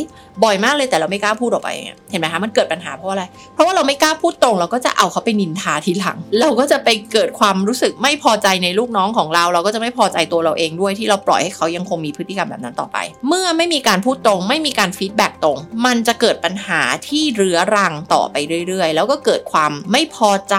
[0.44, 3.24] บ่อยมากเลยแต่เราไม่กล้าพูดออกไปเงี้ยเห็นไหมคะมันเกิดปัญหาเพราะอะไร
[3.54, 12.98] เพราะว่าเราไม่กล้าพูดตรง เราก็จะเอาเขาไปนินทาทีหลัง เราก็จะไปเกิดความรู้สึกไม่พอใจในลูกน้องของเรา เราก็จะไม่พอใจตัวเราเองด้วยที่เราปล่อยให้เขายังคงมีพฤติกรรมแบบนั้นต่อไป
[13.28, 18.36] เมื่อไม่มีการพูดตรง ไม่มีการฟีดแบ็กตรง มันจะเกิดปัญหาที่เรื้อรังต่อไป
[18.68, 20.56] เรื่อย ๆ แล้วก็เกิดความไม่พอใจ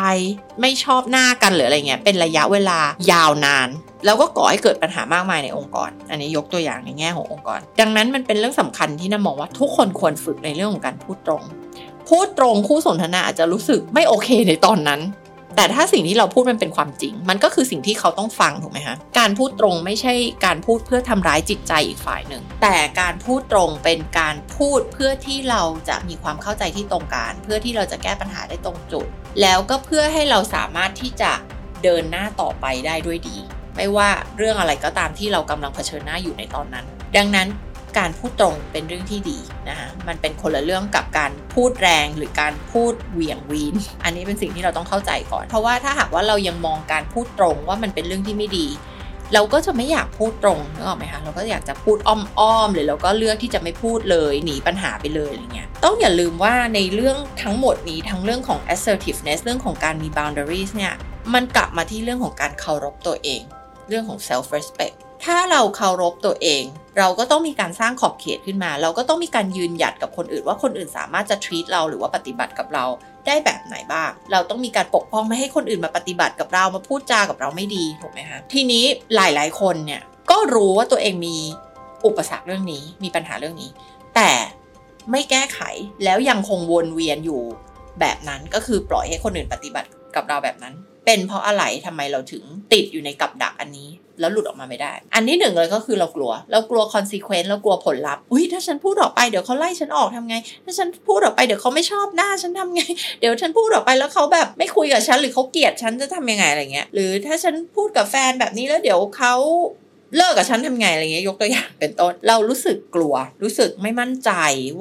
[0.61, 2.79] ไม่ชอบหน้ากันหรืออะไรเงี้ยเป็นระยะเวลา
[3.11, 3.69] ยาวนาน
[4.05, 11.43] แล้วก็ก่อให้เกิดปัญหามากมายในองค์กร อันนี้ยกตัวอย่างในแง่ขององค์กร ดังนั้นมันเป็นเรื่องสำคัญที่น้ามองว่าทุกคนควรฝึกในเรื่องของการพูดตรง
[12.09, 15.01] พูดตรงคู่สนทนาอาจจะรู้สึกไม่โอเคในตอนนั้น
[15.55, 20.13] แต่ถ้าสิ่งที่เราพูดมันเป็นความจริง มันก็คือสิ่งที่เขาต้องฟังถูกไหมคะการพูดตรงไม่ใช่
[20.45, 29.05] การพูดเพื่อทำร้ายจิตใจอีกฝ่ายหนึ่ง แต่การพูดตรงเป็นการพูดเพื่อที่เราจะมีความเข้าใจที่ตรงกันเพื่อที่เราจะแก้ปัญหาได้ตรงจุด
[29.41, 31.31] แล้วก็เพื่อให้เราสามารถที่จะ
[31.83, 33.37] เดินหน้าต่อไปได้ด้วยดี
[33.77, 36.85] ไม่ว่าเรื่องอะไรก็ตามที่เรากำลังเผชิญหน้าอยู่ในตอนนั้น
[37.17, 37.47] ดังนั้น
[37.99, 48.67] การพูดตรงเป็นเรื่องที่ดีนะคะมันเป็นคนละเรื่องกับการพูดแรงหรือการพูดเหวี่ยงวีน อันนี้เป็นสิ่งที่เราต้องเข้าใจก่อน เพราะว่าถ้าหากว่าเรายังมองการพูดตรงว่ามันเป็นเรื่องที่ไม่ดี
[49.33, 60.93] เราก็จะไม่อยากพูดตรงนึกออกไหมคะ เราก็อยากจะพูดอ้อมๆหรือเราก็เลือกที่จะไม่พูดเลยหนีปัญหาไปเลยอะไรเงี้ย ต้องอย่าลืมว่าในเรื่องทั้งหมดนี้ทั้งเรื่องของ assertiveness เรื่องของการมี boundaries เนี่ย
[61.33, 63.41] มันกลับมาที่เรื่องของการเคารพตัวเอง
[63.89, 64.95] เรื่องของ self respect
[65.25, 66.63] ถ้าเราเคารพตัวเอง
[66.97, 72.85] เราก็ต้องมีการสร้างขอบเขตขึ้นมา เราก็ต้องมีการยืนหยัดกับคนอื่น ว่าคนอื่นสามารถจะ treat เราหรือว่าปฏิบัติกับเรา
[73.27, 81.37] ได้แบบไหนบ้าง เราต้องมีการปกป้องไม่ให้คนอื่นมาปฏิบัติกับเรามาพูดจากับเราไม่ดีถูกไหมคะทีนี้หลายๆ คนเนี่ยก็รู้ว่าตัวเองมี
[82.05, 83.69] อุปสรรคเรื่องนี้มีปัญหาเรื่องนี้
[84.15, 84.31] แต่
[85.11, 85.59] ไม่แก้ไข
[86.03, 87.41] แล้วยังคงวนเวียนอยู่
[87.99, 90.75] แบบนั้นก็คือปล่อยให้คนอื่นปฏิบัติ กับเราแบบนั้น
[91.05, 102.81] เป็นเพราะอะไรทำไมเราถึงติดอยู่ในกับดักอันนี้แล้วหลุดออกมาไม่ได้ อันที่หนึ่งเลยก็คือเรากลัว เรากลัว consequence เรากลัวผลลัพธ์ อุ้ยถ้าฉันพูดออกไปเดี๋ยวเขาไล่ฉันออกทำไง ถ้าฉันพูดออกไปเดี๋ยวเขาไม่ชอบหน้าฉันทำไง
[103.19, 109.35] เดี๋ยวฉันพูดออกไปแล้วเขาแบบไม่คุยกับฉันหรือเขาเกลียดฉันจะทำยังไงอะไรเงี้ย หรือถ้าฉันพูดกับแฟนแบบนี้แล้วเดี๋ยวเขา
[110.15, 114.31] เลิกกับฉันทำไงอะไรเงี้ยยกตัวอย่างเป็นต้น เรารู้สึกกลัว รู้สึกไม่มั่นใจ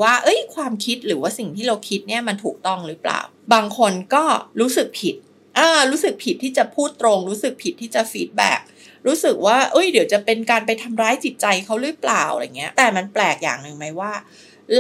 [0.01, 3.21] ว่า เอ้ยความคิดหรือว่าสิ่งที่เราคิดเนี่ยมันถูกต้องหรือเปล่า
[3.55, 4.25] บางคนก็
[4.61, 5.15] รู้สึกผิด
[5.59, 8.61] อ่ารู้สึกผิดที่จะพูดตรง รู้สึกผิดที่จะฟีดแบ็ก
[9.07, 14.13] รู้สึกว่า เอ้ย เดี๋ยวจะเป็นการไปทำร้ายจิตใจเขาหรือเปล่าอะไรเงี้ย แต่มันแปลกอย่างหนึ่งไหมว่า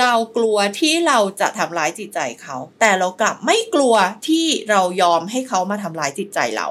[0.00, 3.94] เรากลัวที่เราจะทำร้ายจิตใจเขา แต่เรากลับไม่กลัว
[4.28, 6.68] ที่เรายอมให้เขามาทำร้ายจิตใจเรา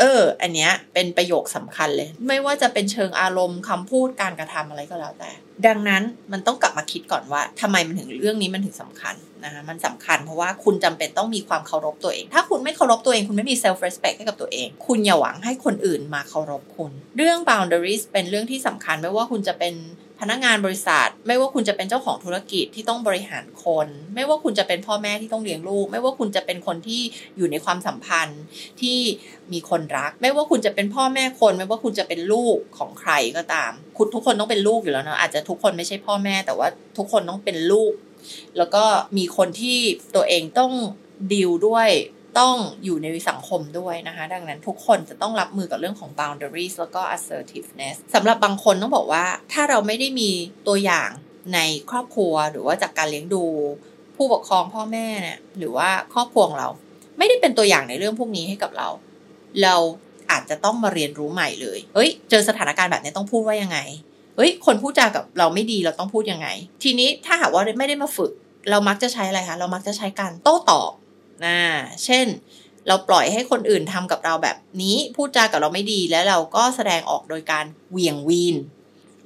[0.00, 5.30] เออ อันเนี้ยเป็นประโยคสำคัญเลย ไม่ว่าจะเป็นเชิงอารมณ์คำพูดการกระทำอะไรก็แล้วแต่
[5.66, 9.14] ดังนั้นมันต้องกลับมาคิดก่อนว่าทำไมมันถึงเรื่องนี้มันถึงสำคัญ
[9.46, 19.74] นะคะมันสำคัญเพราะว่าคุณจำเป็นต้องมีความเคารพตัวเอง ถ้าคุณไม่เคารพตัวเอง คุณไม่มี self respect ให้กับตัวเอง คุณอย่าหวังให้คนอื่นมาเคารพคุณ เรื่อง boundaries เป็นเรื่องที่สำคัญไม่ว่าคุณจะเป็น
[20.22, 27.00] พนักงานบริษัท ไม่ว่าคุณจะเป็นเจ้าของธุรกิจที่ต้องบริหารคน ไม่ว่าคุณจะเป็นพ่อแม่ที่ต้องเลี้ยงลูก ไม่ว่าคุณจะเป็นคนที่
[27.36, 28.42] อยู่ในความสัมพันธ์
[28.80, 28.98] ที่
[29.52, 37.92] มีคนรัก ไม่ว่าคุณจะเป็นพ่อแม่คน ไม่ว่าคุณจะเป็นลูกของใครก็ตาม คุณทุกคนต้องเป็นลูกอยู่แล้วเนาะอาจจะทุกคนไม่ใช่พ่อแม่ แต่ว่าทุกคนต้องเป็นลูก
[38.56, 38.84] แล้วก็
[39.16, 39.78] มีคนที่
[40.14, 40.72] ตัวเองต้อง
[41.32, 41.90] ดีลด้วย
[42.38, 50.30] ต้องอยู่ในสังคมด้วยนะคะ ดังนั้นทุกคนจะต้องรับมือกับเรื่องของ boundaries แล้วก็ assertiveness สำหรับบางคนต้องบอกว่าถ้าเราไม่ได้มี
[50.68, 51.10] ตัวอย่าง
[51.54, 51.60] ใน
[51.90, 53.44] ครอบครัวหรือว่าจากการเลี้ยงดู
[54.16, 56.68] ผู้ปกครองพ่อแม่เนี่ยหรือว่าครอบครัวของเรา
[57.18, 58.88] ไม่ได้เป็นตัวอย่างในเรื่องพวกนี้ให้กับเรา
[59.62, 59.76] เรา
[60.30, 63.78] อาจจะต้องมาเรียนรู้ใหม่เลย เฮ้ย เจอสถานการณ์แบบนี้ต้องพูดว่ายังไง
[64.36, 66.48] เฮ้ย คนพูดจากับเราไม่ดีเราต้องพูดยังไง
[66.82, 68.30] ทีนี้ถ้าหากว่าไม่ได้มาฝึก
[68.70, 70.90] เรามักจะใช้อะไรคะ เรามักจะใช้การโต้ตอบ
[71.44, 71.58] นะ
[72.04, 72.26] เช่น
[72.88, 78.56] เราปล่อยให้คนอื่นทำกับเราแบบนี้ พูดจากับเราไม่ดี แล้วเราก็แสดงออกโดยการเหวี่ยงวีน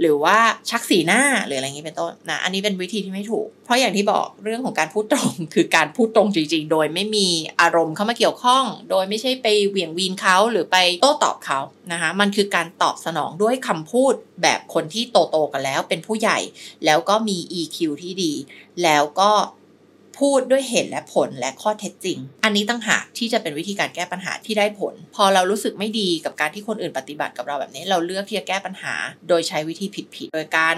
[0.01, 0.39] หรือว่า
[0.71, 7.29] ชักสีหน้าหรืออะไรอย่างนี้เป็นต้นนะอันนี้เป็นวิธีที่ไม่ถูก เพราะอย่างที่บอกเรื่องของการพูดตรง คือการพูดตรงจริง ๆ โดยไม่มี
[7.61, 11.61] อารมณ์เข้ามาเกี่ยวข้อง โดยไม่ใช่ไปเหวี่ยงวีนเขาหรือไปโต้ตอบเขา
[11.93, 16.39] นะคะมันคือการตอบสนองด้วยคำพูดแบบคนที่โตๆกันแล้วเป็นผู้ใหญ่
[16.85, 18.33] แล้วก็มี EQ ที่ดี
[18.83, 19.31] แล้วก็
[20.21, 28.95] พูดด้วยเหตุและผลและข้อเท็จจริง อันนี้ตั้งหากที่จะเป็นวิธีการแก้ปัญหาที่ได้ผล พอเรารู้สึกไม่ดีกับการที่คนอื่นปฏิบัติกับเราแบบนี้ เราเลือกที่จะแก้ปัญหา
[29.29, 30.77] โดยใช้วิธีผิดๆโดยการ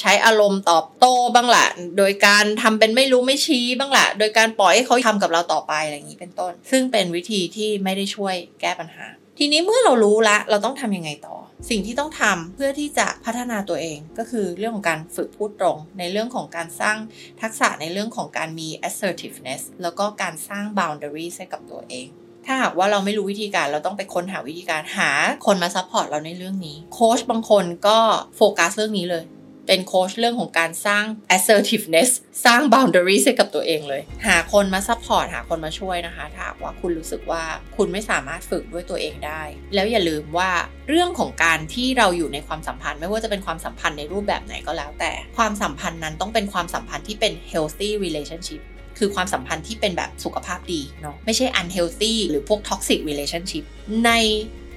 [0.00, 1.66] ใช้อารมณ์ตอบโต้บ้างละ
[1.98, 9.06] โดยการทำเป็นไม่รู้ไม่ชี้บ้างละโดยการปล่อยให้เขาทำกับเราต่อไปอะไรอย่างนี้เป็นต้น ซึ่งเป็นวิธีที่ไม่ได้ช่วยแก้ปัญหา
[9.42, 11.36] ทีนี้เมื่อเรารู้ละ เราต้องทำยังไงต่อ
[11.70, 16.96] สิ่งที่ต้องทำเพื่อที่จะพัฒนาตัวเอง ก็คือเรื่องของการฝึกพูดตรง ในเรื่องของการสร้าง
[17.42, 22.06] ทักษะในเรื่องของการมี assertiveness แล้วก็การสร้าง boundaries ให้กับตัวเอง
[22.46, 25.10] ถ้าหากว่าเราไม่รู้วิธีการเราต้องไปค้นหาวิธีการหา
[25.46, 27.98] คนมา support เราในเรื่องนี้ โค้ชบางคนก็
[28.36, 29.24] โฟกัสเรื่องนี้เลย
[29.70, 31.04] เป็นโค้ชเรื่องของการสร้าง
[31.36, 32.10] assertiveness
[32.44, 37.42] สร้าง boundaries ให้กับตัวเองเลย หาคนมา support หาคนมาช่วยนะคะ ถ้าว่าคุณรู้สึกว่า
[37.76, 39.42] คุณไม่สามารถฝึกด้วยตัวเองได้
[39.74, 40.50] แล้วอย่าลืมว่า
[40.88, 48.60] เรื่องของการที่เราอยู่ในความสัมพันธ์ ไม่ว่าจะเป็นความสัมพันธ์ในรูปแบบไหนก็แล้ว แต่ความสัมพันธ์นั้นต้องเป็นความสัมพันธ์ที่เป็น healthy relationship
[48.98, 53.64] คือความสัมพันธ์ที่เป็นแบบสุขภาพดีเนาะไม่ใช่ unhealthy หรือพวก toxic relationship
[54.06, 54.10] ใน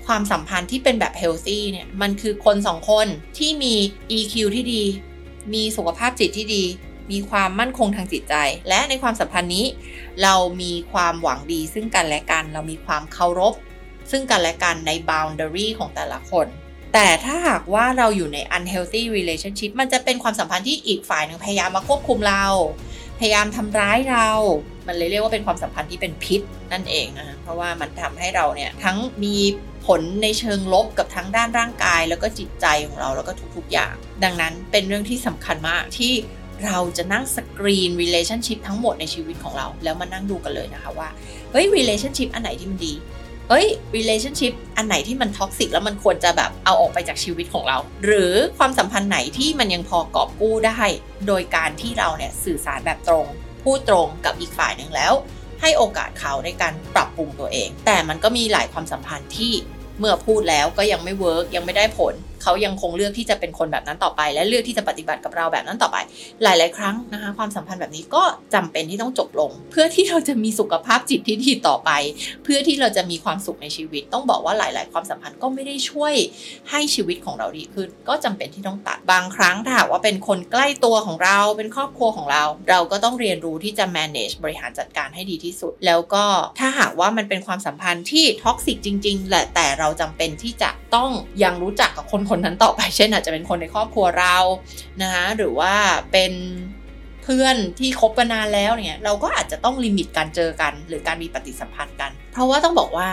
[0.08, 3.76] ความสัมพันธ์ที่เป็นแบบ healthy เนี่ยมันคือคนสองคนที่มี
[4.18, 4.84] EQ ที่ดี
[5.54, 6.64] มีสุขภาพจิตที่ดี
[7.12, 8.36] มีความมั่นคงทางจิตใจ
[8.70, 9.66] และในความสัมพันธ์นี้
[10.24, 13.54] เรามีความหวังดีซึ่งกันและกัน เรามีความเคารพ
[14.12, 16.48] ซึ่งกันและกันใน boundary ของแต่ละคน
[16.94, 22.46] แต่ถ้าหากว่าเราอยู่ใน unhealthy relationship มันจะเป็นความสัมพันธ์ที่อีกฝ่ายหนึ่งพยายามมาควบคุมเรา
[23.20, 24.30] พยายามทำร้ายเรา
[24.88, 26.42] มันเลยเรียกว่าเป็นความสัมพันธ์ที่เป็นพิษ
[26.74, 29.36] นั่นเองนะคะเพราะว่ามันทำให้เราเนี่ยทั้งมี
[29.86, 33.94] ผลในเชิงลบกับทั้งด้านร่างกาย แล้วก็จิตใจของเราแล้วก็ทุกๆอย่าง
[34.24, 36.14] ดังนั้นเป็นเรื่องที่สำคัญมากที่
[36.66, 41.10] เราจะนั่ง screen relationship ทั้งหมดในชีวิตของเรา แล้วมานั่งดูกันเลยนะคะว่า
[41.52, 42.94] เฮ้ย relationship อันไหนที่มันดี
[43.50, 50.82] เฮ้ย relationship อันไหนที่มัน toxic แล้วมันควรจะแบบเอาออกไปจากชีวิตของเรา หรือความสัมพันธ์ไหนที่มันยังพอกอบกู้ได้
[51.28, 53.28] โดยการที่เราเนี่ยสื่อสารแบบตรง
[53.64, 55.14] พูดตรงกับอีกฝ่ายหนึ่งแล้ว
[55.66, 59.54] ให้โอกาสเขาในการปรับปรุงตัวเอง แต่มันก็มีหลายความสัมพันธ์ที่
[60.00, 65.98] เมื่อพูดแล้วก็ยังไม่ work ยังไม่ได้ผล เขายังคงเลือกที่จะเป็นคนแบบนั้นต่อไป และเลือกที่จะปฏิบัติกับเราแบบนั้นต่อไป
[66.44, 71.92] หลาย ๆ ครั้งนะคะ ความสัมพันธ์แบบนี้ก็จำเป็นที่ต้องจบลง เพื่อที่เราจะมีสุขภาพจิตที่ดีต่อไป
[72.44, 76.14] เพื่อที่เราจะมีความสุขในชีวิต ต้องบอกว่าหลาย ๆ ความสัมพันธ์ก็ไม่ได้ช่วย
[76.70, 86.26] ให้ชีวิตของเราดีขึ้น ก็จำเป็นที่ต้องตัดบางครั้งถ้าหากว่าเป็นคนใกล้ตัวของเราเป็นครอบครัวของเรา เราก็ต้องเรียนรู้ที่จะ manage บริหารจัดการให้ดีที่สุด แล้วก็
[86.60, 91.12] ถ้าหากว่ามันเป็นความสัมพันธ์ที่ toxic จริง ๆ แหละแต่เราจำเป็นที่จะต้อง
[91.44, 94.38] ยังรู้จักกับคนคนนั้นต่อไป เช่นอาจจะเป็นคนในครอบครัวเรา
[95.02, 95.74] นะคะหรือว่า
[96.12, 96.34] เป็น
[97.24, 103.10] เพื่อนที่คบกันนานแล้วเนี่ยเราก็อาจจะต้อง limit การเจอกัน หรือการมีปฏิสัมพันธ์กัน เพราะว่าต้องบอกว่า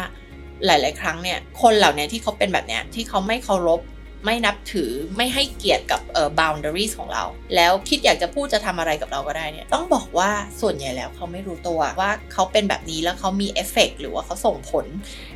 [0.67, 3.81] หลาย ๆ ครั้งเนี่ยคนเหล่านี้ที่เขาเป็นแบบเนี้ยที่เขาไม่เคารพ
[4.25, 7.25] ไม่นับถือไม่ให้เกียรติกับเอ่อ boundaries ของเรา
[7.57, 10.31] แล้วคิดอยากจะพูดจะทำอะไรกับเราก็ได้เนี่ยต้องบอกว่า
[10.61, 14.87] ส่วนใหญ่แล้วเขาไม่รู้ตัวว่าเขาเป็นแบบนี้แล้วเขามีเอฟเฟกหรือว่าเขาส่งผล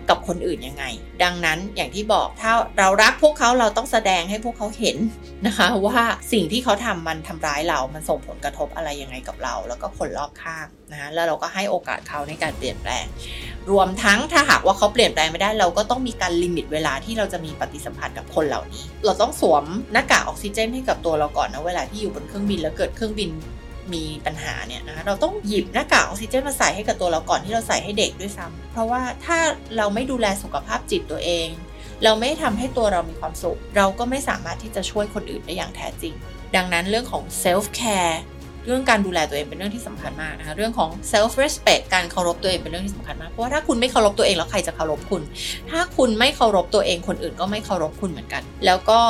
[0.09, 0.85] กับคนอื่นยังไง
[1.23, 4.97] ดังนั้นอย่างที่บอกถ้าเรารักพวกเขาเราต้องแสดงให้พวกเขาเห็น
[5.47, 6.01] นะคะว่า
[6.33, 13.05] สิ่งที่เขาทำมันทำร้ายเรา มันส่งผลกระทบอะไรยังไงกับเรา แล้วก็คนรอบข้าง นะคะแล้วเราก็ให้โอกาสเขาในการเปลี่ยนแปลง
[13.71, 23.31] รวมทั้งถ้าหากว่าเขาเปลี่ยนแปลงไม่ได้ เราก็ต้องมีการ limit เวลาที่เราจะมีปฏิสัมพันธ์กับคนเหล่านี้ เราต้องสวมหน้ากากออกซิเจนให้กับตัวเราก่อนนะเวลาที่อยู่บนเครื่องบินแล้วเกิดเครื่องบิน
[23.95, 29.39] มีปัญหาเนี่ยนะคะเราต้องหยิบหน้ากากออกซิเจนมาใส่ให้กับตัวเราก่อนที่เราใส่ให้เด็กด้วยซ้ำเพราะว่าถ้า
[29.77, 31.49] เราไม่ดูแลสุขภาพจิตตัวเอง
[32.05, 36.15] เราไม่ทำให้ตัวเรามีความสุข เราก็ไม่สามารถที่จะช่วยคนอื่นได้อย่างแท้จริง
[36.57, 38.17] ดังนั้นเรื่องของ self care
[38.67, 45.23] เรื่องการดูแลตัวเองเป็นเรื่องที่สำคัญมากนะคะเรื่องของ self respect การเคารพตัวเองเป็นเรื่องที่สำคัญมากเพราะว่าถ้าคุณไม่เคารพตัวเองแล้วใครจะเคารพคุณ
[45.71, 49.01] ถ้าคุณไม่เคารพตัวเองคนอื่นก็ไม่เคารพคุณเหมือนกัน แล้วก็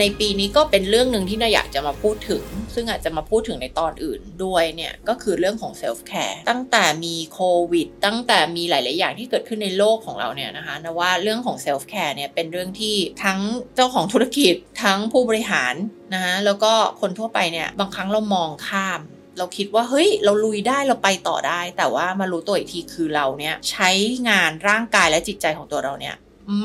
[0.00, 7.40] ในปีนี้ก็เป็นเรื่องหนึ่งที่นาอยากจะมาพูดถึง ซึ่งอาจจะมาพูดถึงในตอนอื่นด้วยเนี่ยก็คือเรื่องของ self care ตั้งแต่มีโค
[7.72, 13.40] วิด ตั้งแต่มีหลาย ๆ อย่างที่เกิดขึ้นในโลกของเราเนี่ยนะคะนะว่าเรื่องของ self care เนี่ยเป็นเรื่องที่ทั้ง
[13.76, 15.74] เจ้าของธุรกิจทั้งผู้บริหาร
[16.14, 19.00] นะคะแล้วก็คนทั่วไปเนี่ยบางครั้งเรามองข้าม
[19.38, 23.90] เราคิดว่าเฮ้ยเราลุยได้เราไปต่อได้ แต่ว่ามารู้ตัวอีกทีคือเราเนี่ยใช้
[24.28, 26.16] งานร่างกายและจิตใจของตัวเราเนี่ย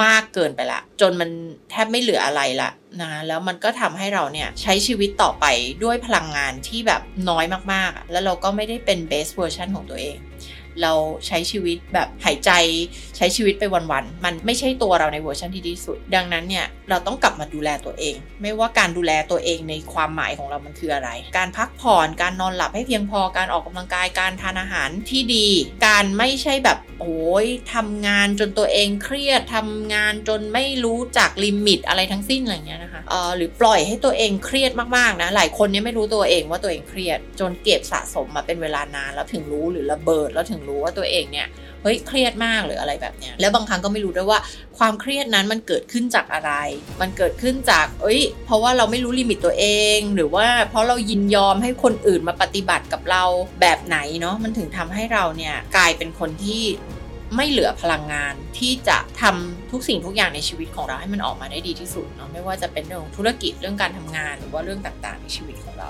[0.03, 1.29] มากเกินไปละ จนมัน
[1.69, 5.45] แทบไม่เหลืออะไรละนะแล้วมันก็ทำให้เราเนี่ยใช้ชีวิตต่อไป
[5.83, 10.17] ด้วยพลังงานที่แบบน้อยมากๆ แล้วเราก็ไม่ได้เป็น best version ของตัวเอง
[10.81, 10.93] เรา
[11.27, 12.51] ใช้ชีวิตแบบหายใจ
[13.17, 25.47] ใช้ชีวิตไปวันๆ มันไม่ใช่ตัวเราในเวอร์ชันที่ดีสุด ดังนั้นเนี่ยเราต้องกลับมาดูแลตัวเอง ไม่ว่าการดูแลตัวเองในความหมายของเรามันคืออะไร การพักผ่อนการนอนหลับให้เพียงพอการออกกำลังกายการทานอาหารที่ดี
[25.87, 41.47] การไม่ใช่แบบโอ้ยทำงานจนตัวเองเครียดทำงานจนไม่รู้จัก limit อะไรทั้งสิ้นอะไรเงี้ยนะคะเออหรือปล่อยให้ตัวเองเครียดมากๆนะหลายคนเนี่ยไม่รู้ตัวเองว่าตัวเองเครียด จนเก็บสะสมมาเป็นเวลานานแล้วถึงรู้หรือระเบิดแล้วถึงรู้ว่าตัวเองเนี่ย
[41.83, 44.39] เฮ้ยเครียดมากหรืออะไรแบบเนี้ยแล้วบางครั้งก็ไม่รู้ด้วยว่า
[44.77, 46.51] ความเครียดนั้นมันเกิดขึ้นจากอะไร
[47.01, 49.65] มันเกิดขึ้นจาก เอ้ย เพราะว่าเราไม่รู้ลิมิตตัวเอ
[49.97, 53.23] ง หรือว่าเพราะเรายินยอมให้คนอื่นมาปฏิบัติกับเรา
[53.61, 56.63] แบบไหนเนาะมันถึงทำให้เราเนี่ยกลายเป็นคนที่
[57.35, 65.89] ไม่เหลือพลังงานที่จะทำทุกสิ่งทุกอย่างในชีวิตของเราให้มันออกมาได้ดีที่สุดเนาะไม่ว่าจะเป็นเรื่องธุรกิจเรื่องการทำงานหรือว่าเรื่องต่างๆในชีวิตของเรา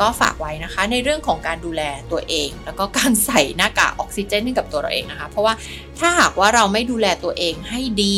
[0.00, 5.54] ก็ฝากไว้นะคะ ในเรื่องของการดูแลตัวเอง แล้วก็การใส่หน้ากากออกซิเจนให้กับตัวเราเองนะคะ เพราะว่า
[5.98, 8.16] ถ้าหากว่าเราไม่ดูแลตัวเองให้ดี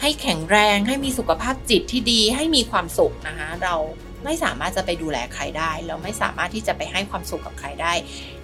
[0.00, 3.74] ให้แข็งแรงให้มีสุขภาพจิตที่ดีให้มีความสุขนะคะ เรา
[4.24, 7.92] ไม่สามารถจะไปดูแลใครได้ เราไม่สามารถที่จะไปให้ความสุขกับใครได้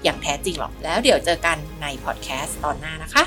[0.02, 3.24] อย่างแท้จริงหรอกแล้วเดี๋ยวเจอกันในพอดแคสต์ตอนหน้านะคะ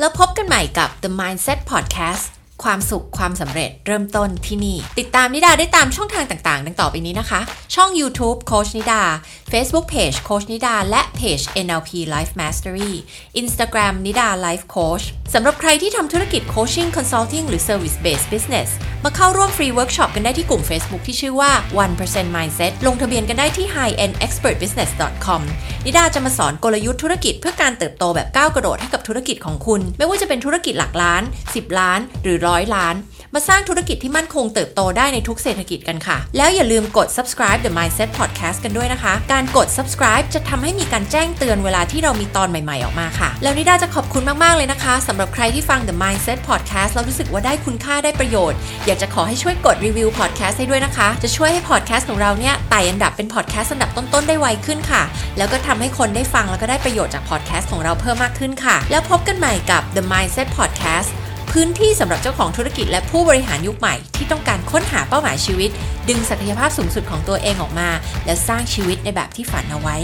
[0.00, 2.26] แล้วพบกันใหม่กับ The Mindset Podcast
[2.62, 7.40] ความสุขความสำเร็จเริ่มต้นที่นี่ ติดตามนิดาได้ตามช่องทางต่างๆ ดังต่อไปนี้นะคะ
[7.74, 9.02] ช่อง YouTube โค้ชนิดา
[9.52, 12.92] Facebook Page โค้ชนิดา และเพจ NLP Life Mastery
[13.40, 18.68] Instagram นิดา Life Coach สำหรับใครที่ทำธุรกิจ Coaching Consulting หรือ Service Based Business
[19.04, 21.50] มาเข้าร่วมฟรีเวิร์กช็อปกันได้ที่กลุ่ม Facebook ที่ชื่อว่า
[21.98, 25.42] 1% Mindset ลงทะเบียนกันได้ที่ highendexpertbusiness.com
[25.84, 32.94] นิดาจะมาสอนกลยุทธ์ธุรกิจเพื่อการเติบโตแบบก้าวกระโดดให้กับธุรกิจของคุณ ไม่ว่าจะเป็นธุรกิจหลักล้าน 10 ล้าน หรือร้อยล้าน
[33.34, 45.96] มาสร้างธุรกิจที่มั่นคงเติบโตได้ในทุกเศรษฐกิจกันค่ะ แล้วอย่าลืมกด subscribe the mindset podcast กันด้วยนะคะ การกด subscribe จะทำให้มีการแจ้งเตือนเวลาที่เรามีตอนใหม่ ๆออกมาค่ะ แล้วนิดาจะขอบคุณมาก ๆ เลยนะคะสำหรับใครที่ฟัง the
[46.02, 55.02] mindset podcast แล้วรู้สึกว่าได้คุณค่าได้ประโยชน์ อยากจะขอให้ช่วยกดรีวิว podcast ให้ด้วยนะคะ จะช่วยให้ podcast ของเราเนี่ยไต่อันดับเป็น podcast อันดับต้น ๆ ได้ไวขึ้นค่ะ
[55.38, 61.10] แล้วก็ทำให้คนได้ฟังแล้วก็ได้ประโยชน์จาก podcast ของเราเพิ่มมากขึ้นค่ะ แล้วพบกันใหม่กับ the mindset podcast
[61.56, 65.70] พื้นที่สำหรับเจ้าของธุรกิจและผู้บริหารยุคใหม่ที่ต้องการค้นหาเป้าหมายชีวิต
[66.08, 67.88] ดึงศักยภาพสูงสุดของตัวเองออกมา
[68.26, 69.96] และสร้างชีวิตในแบบที่ฝันเอาไว้